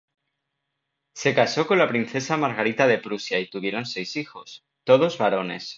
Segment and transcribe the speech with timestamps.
[1.13, 5.69] Se casó con la princesa Margarita de Prusia y tuvieron seis hijos, todos varones.